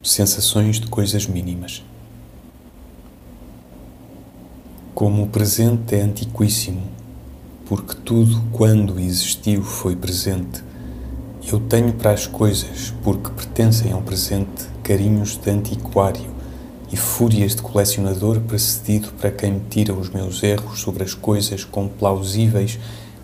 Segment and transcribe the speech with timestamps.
[0.00, 1.82] sensações de coisas mínimas.
[4.94, 6.80] Como o presente é antiquíssimo,
[7.66, 10.62] porque tudo quando existiu foi presente,
[11.44, 16.30] eu tenho para as coisas, porque pertencem ao presente, carinhos de antiquário
[16.92, 21.64] e fúrias de colecionador precedido para quem me tira os meus erros sobre as coisas
[21.64, 22.78] com plausíveis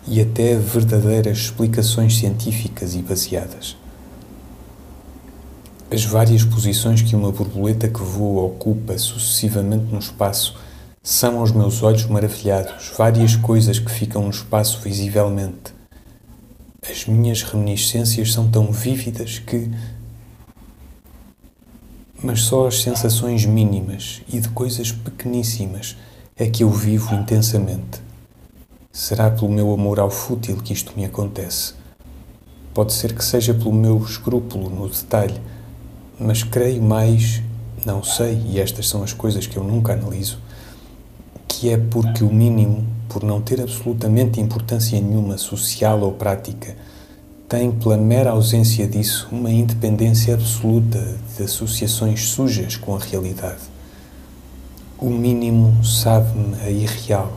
[0.05, 3.86] e até verdadeiras explicações científicas e baseadas.
[5.89, 10.59] As várias posições que uma borboleta que voa ocupa sucessivamente no espaço
[11.01, 15.73] são aos meus olhos maravilhados várias coisas que ficam no espaço visivelmente.
[16.81, 19.71] As minhas reminiscências são tão vívidas que.
[22.21, 25.95] Mas só as sensações mínimas e de coisas pequeníssimas
[26.35, 28.01] é que eu vivo intensamente.
[28.91, 31.75] Será pelo meu amor ao fútil que isto me acontece.
[32.73, 35.39] Pode ser que seja pelo meu escrúpulo no detalhe
[36.19, 37.41] mas creio mais,
[37.85, 40.39] não sei, e estas são as coisas que eu nunca analiso,
[41.47, 46.75] que é porque o mínimo, por não ter absolutamente importância nenhuma social ou prática,
[47.47, 53.61] tem, pela mera ausência disso, uma independência absoluta de associações sujas com a realidade.
[54.99, 57.31] O mínimo sabe-me a irreal.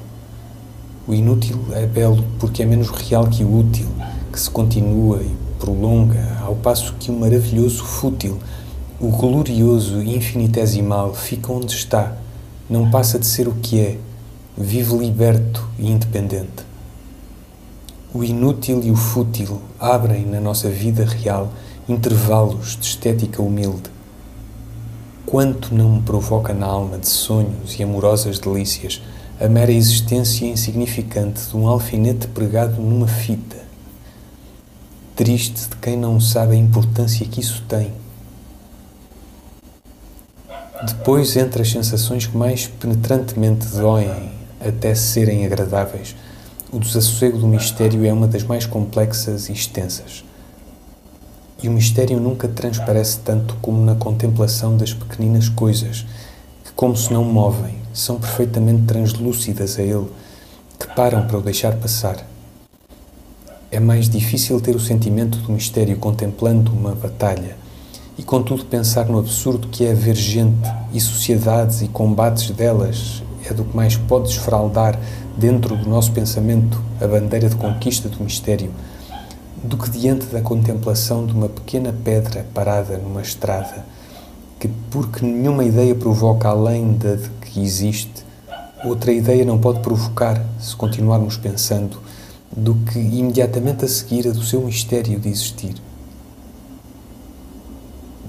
[1.07, 3.87] O inútil é belo porque é menos real que o útil,
[4.33, 8.39] que se continua e prolonga, ao passo que o maravilhoso fútil
[9.01, 12.19] o glorioso infinitesimal fica onde está,
[12.69, 13.97] não passa de ser o que é,
[14.59, 16.67] vive liberto e independente.
[18.13, 21.51] O inútil e o fútil abrem na nossa vida real
[21.89, 23.91] intervalos de estética humilde.
[25.25, 29.01] Quanto não me provoca na alma de sonhos e amorosas delícias
[29.41, 33.57] a mera existência insignificante de um alfinete pregado numa fita.
[35.17, 37.91] Triste de quem não sabe a importância que isso tem
[40.83, 46.17] depois, entre as sensações que mais penetrantemente doem até serem agradáveis,
[46.73, 50.25] o desassossego do mistério é uma das mais complexas e extensas.
[51.63, 56.07] E o mistério nunca transparece tanto como na contemplação das pequeninas coisas,
[56.65, 60.07] que, como se não movem, são perfeitamente translúcidas a ele,
[60.79, 62.27] que param para o deixar passar.
[63.71, 67.57] É mais difícil ter o sentimento do mistério contemplando uma batalha
[68.19, 73.55] e contudo pensar no absurdo que é ver gente e sociedades e combates delas é
[73.55, 74.99] do que mais pode esfraldar
[75.37, 78.71] dentro do nosso pensamento a bandeira de conquista do mistério,
[79.63, 83.85] do que diante da contemplação de uma pequena pedra parada numa estrada,
[84.59, 88.25] que, porque nenhuma ideia provoca além da de que existe,
[88.85, 91.99] outra ideia não pode provocar, se continuarmos pensando,
[92.55, 95.75] do que imediatamente a seguir a do seu mistério de existir.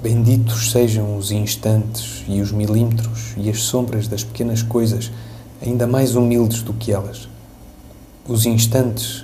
[0.01, 5.12] Benditos sejam os instantes e os milímetros e as sombras das pequenas coisas,
[5.62, 7.29] ainda mais humildes do que elas.
[8.28, 9.23] Os instantes,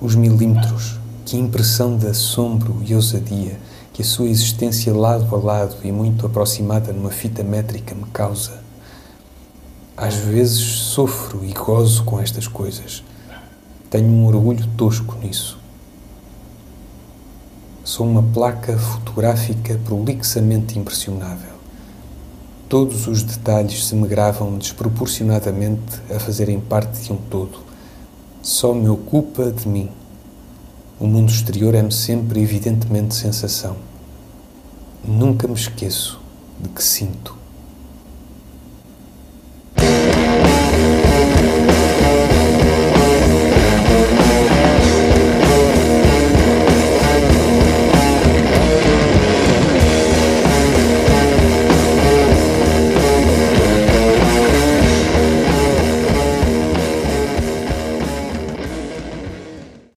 [0.00, 3.58] os milímetros, que impressão de assombro e ousadia
[3.92, 8.62] que a sua existência lado a lado e muito aproximada numa fita métrica me causa.
[9.96, 13.02] Às vezes sofro e gozo com estas coisas.
[13.90, 15.61] Tenho um orgulho tosco nisso.
[17.94, 21.52] Sou uma placa fotográfica prolixamente impressionável.
[22.66, 27.58] Todos os detalhes se me gravam desproporcionadamente a fazerem parte de um todo.
[28.40, 29.90] Só me ocupa de mim.
[30.98, 33.76] O mundo exterior é-me sempre evidentemente sensação.
[35.04, 36.18] Nunca me esqueço
[36.58, 37.41] de que sinto.